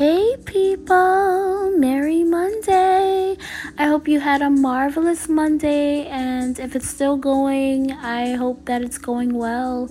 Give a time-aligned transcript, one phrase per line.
[0.00, 3.36] Hey people, Merry Monday.
[3.76, 8.80] I hope you had a marvelous Monday and if it's still going, I hope that
[8.80, 9.90] it's going well.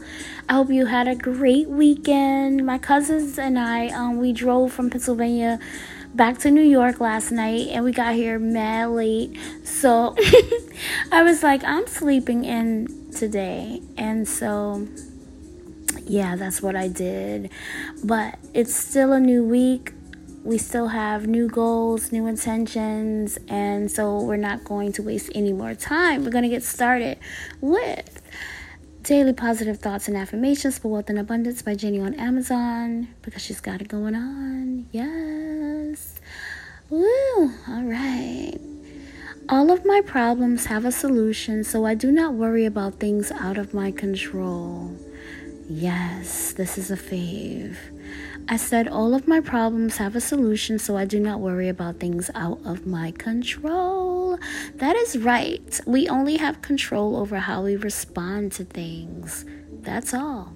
[0.49, 2.65] I hope you had a great weekend.
[2.65, 5.59] My cousins and I um we drove from Pennsylvania
[6.15, 9.37] back to New York last night and we got here mad late.
[9.63, 10.15] So
[11.11, 13.83] I was like, I'm sleeping in today.
[13.95, 14.87] And so
[16.07, 17.51] yeah, that's what I did.
[18.03, 19.93] But it's still a new week
[20.43, 25.53] we still have new goals, new intentions, and so we're not going to waste any
[25.53, 26.23] more time.
[26.23, 27.17] We're going to get started
[27.61, 28.21] with
[29.03, 33.59] Daily Positive Thoughts and Affirmations for Wealth and Abundance by Jenny on Amazon because she's
[33.59, 34.87] got it going on.
[34.91, 36.19] Yes.
[36.89, 37.51] Woo.
[37.67, 38.57] All right.
[39.49, 43.57] All of my problems have a solution, so I do not worry about things out
[43.57, 44.95] of my control.
[45.67, 47.77] Yes, this is a fave.
[48.51, 51.97] I said all of my problems have a solution, so I do not worry about
[51.99, 54.39] things out of my control.
[54.73, 55.79] That is right.
[55.85, 59.45] We only have control over how we respond to things.
[59.71, 60.53] That's all.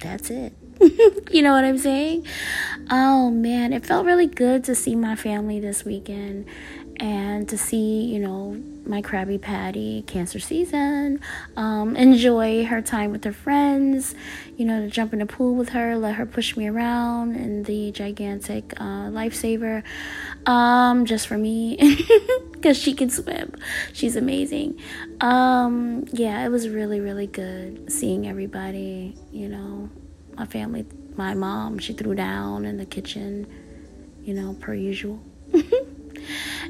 [0.00, 0.54] That's it.
[1.30, 2.26] you know what I'm saying?
[2.90, 6.46] Oh man, it felt really good to see my family this weekend
[7.00, 11.20] and to see, you know, my Krabby Patty cancer season,
[11.56, 14.14] um, enjoy her time with her friends,
[14.58, 17.62] you know, to jump in the pool with her, let her push me around in
[17.62, 19.82] the gigantic uh, lifesaver,
[20.44, 21.78] um, just for me,
[22.52, 23.54] because she can swim.
[23.94, 24.78] She's amazing.
[25.22, 29.88] Um, yeah, it was really, really good seeing everybody, you know,
[30.36, 30.84] my family,
[31.16, 33.46] my mom, she threw down in the kitchen,
[34.22, 35.18] you know, per usual.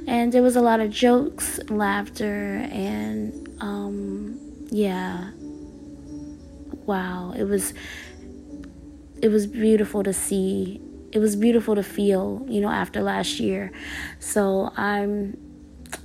[0.07, 4.39] and there was a lot of jokes, laughter, and um,
[4.71, 5.31] yeah,
[6.87, 7.75] wow, it was
[9.23, 10.81] it was beautiful to see.
[11.13, 13.73] It was beautiful to feel, you know, after last year.
[14.19, 15.37] So I'm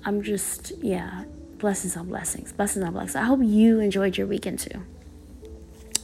[0.04, 1.26] I'm just yeah,
[1.58, 3.16] blessings on blessings, blessings on blessings.
[3.16, 4.82] I hope you enjoyed your weekend too.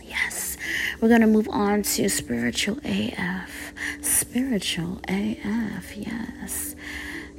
[0.04, 0.58] Yes,
[1.00, 3.74] we're gonna move on to spiritual AF.
[4.02, 6.76] Spiritual AF, yes.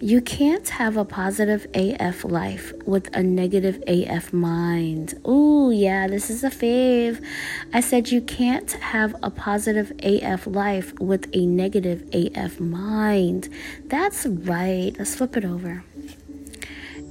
[0.04, 5.14] You can't have a positive AF life with a negative AF mind.
[5.24, 7.24] Oh, yeah, this is a fave.
[7.72, 13.48] I said you can't have a positive AF life with a negative AF mind.
[13.86, 14.92] That's right.
[14.98, 15.84] Let's flip it over.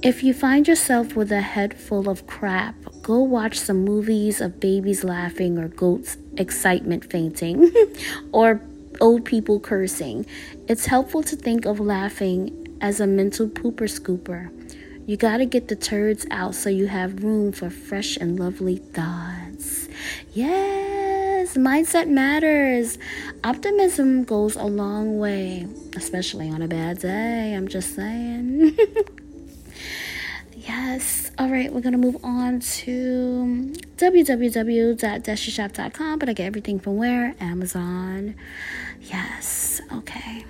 [0.02, 4.60] If you find yourself with a head full of crap, go watch some movies of
[4.60, 7.72] babies laughing or goats excitement fainting
[8.32, 8.60] or
[9.00, 10.26] old people cursing.
[10.68, 14.50] It's helpful to think of laughing as a mental pooper scooper.
[15.06, 18.76] You got to get the turds out so you have room for fresh and lovely
[18.76, 19.88] thoughts.
[20.32, 22.98] Yes, mindset matters.
[23.42, 25.66] Optimism goes a long way,
[25.96, 27.54] especially on a bad day.
[27.54, 28.76] I'm just saying.
[30.56, 31.30] yes.
[31.38, 37.34] All right, we're going to move on to www.destishop.com, but I get everything from where?
[37.40, 38.36] Amazon.
[39.00, 39.80] Yes.
[39.92, 40.44] Okay.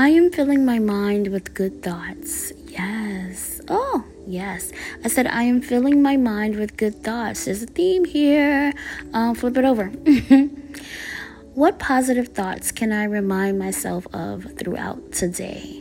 [0.00, 2.54] I am filling my mind with good thoughts.
[2.68, 3.60] Yes.
[3.68, 4.72] Oh, yes.
[5.04, 7.44] I said, I am filling my mind with good thoughts.
[7.44, 8.72] There's a theme here.
[9.12, 9.88] Flip it over.
[11.54, 15.80] what positive thoughts can I remind myself of throughout today?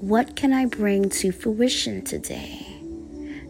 [0.00, 2.66] What can I bring to fruition today?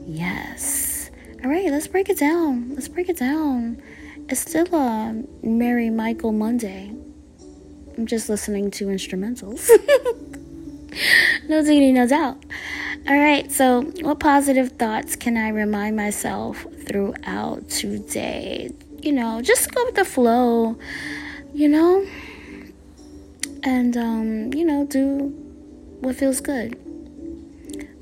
[0.07, 1.11] Yes.
[1.43, 2.75] All right, let's break it down.
[2.75, 3.81] Let's break it down.
[4.29, 7.00] It's still a Merry Michael Monday.
[8.01, 9.69] I'm just listening to instrumentals.
[11.51, 12.43] no diggity, no doubt.
[13.07, 18.71] All right, so what positive thoughts can I remind myself throughout today?
[19.03, 20.79] You know, just go with the flow,
[21.53, 22.07] you know,
[23.65, 25.25] and, um, you know, do
[26.01, 26.73] what feels good.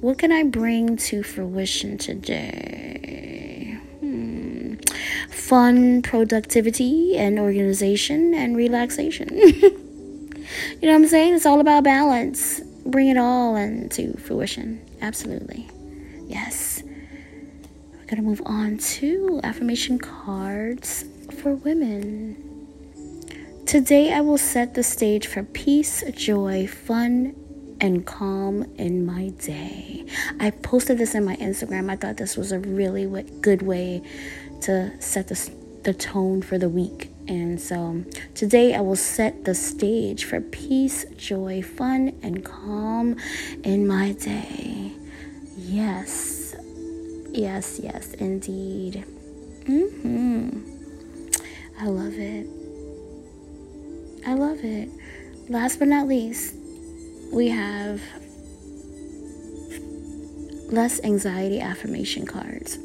[0.00, 3.76] What can I bring to fruition today?
[3.98, 4.75] Hmm.
[5.28, 9.81] Fun, productivity, and organization and relaxation.
[10.80, 11.34] You know what I'm saying?
[11.34, 12.60] It's all about balance.
[12.86, 14.80] Bring it all into fruition.
[15.00, 15.69] Absolutely.
[16.28, 16.84] Yes.
[17.92, 21.04] We're going to move on to affirmation cards
[21.42, 22.44] for women.
[23.66, 27.34] Today, I will set the stage for peace, joy, fun,
[27.81, 30.06] and calm in my day.
[30.38, 31.90] I posted this in my Instagram.
[31.90, 33.04] I thought this was a really
[33.40, 34.00] good way
[34.62, 35.50] to set the,
[35.82, 37.10] the tone for the week.
[37.28, 38.04] And so
[38.34, 43.16] today I will set the stage for peace, joy, fun, and calm
[43.62, 44.92] in my day.
[45.58, 46.56] Yes,
[47.30, 49.04] yes, yes, indeed.
[49.64, 50.60] Mm-hmm.
[51.78, 52.46] I love it.
[54.26, 54.88] I love it.
[55.50, 56.54] Last but not least,
[57.31, 58.00] we have
[60.70, 62.78] less anxiety affirmation cards.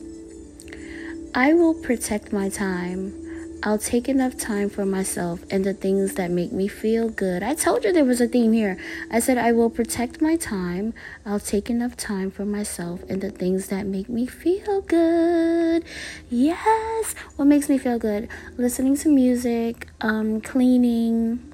[1.34, 3.23] I will protect my time.
[3.66, 7.44] I'll take enough time for myself and the things that make me feel good.
[7.44, 8.78] I told you there was a theme here.
[9.10, 10.94] I said, I will protect my time.
[11.26, 15.86] I'll take enough time for myself and the things that make me feel good.
[16.30, 17.16] Yes.
[17.38, 18.28] What makes me feel good?
[18.58, 21.54] Listening to music, um, cleaning,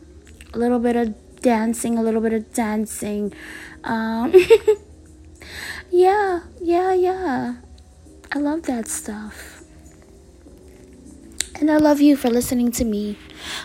[0.52, 3.34] a little bit of dancing, a little bit of dancing.
[3.84, 4.34] Um,
[5.92, 7.58] yeah, yeah, yeah.
[8.32, 9.59] I love that stuff.
[11.60, 13.18] And I love you for listening to me.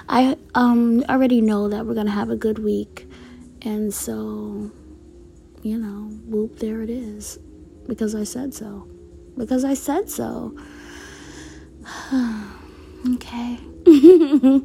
[0.08, 3.08] I um already know that we're gonna have a good week.
[3.62, 4.72] And so,
[5.62, 7.38] you know, whoop, there it is.
[7.86, 8.88] Because I said so.
[9.38, 10.58] Because I said so.
[13.14, 13.60] okay.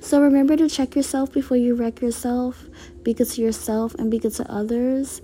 [0.00, 2.64] so remember to check yourself before you wreck yourself.
[3.02, 5.20] Be good to yourself and be good to others.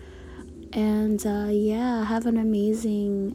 [0.74, 3.34] And uh, yeah, have an amazing,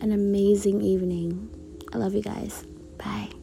[0.00, 1.48] an amazing evening.
[1.92, 2.64] I love you guys.
[3.04, 3.41] 拜。